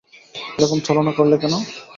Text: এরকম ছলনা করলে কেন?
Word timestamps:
এরকম 0.55 0.79
ছলনা 0.87 1.11
করলে 1.17 1.35
কেন? 1.41 1.53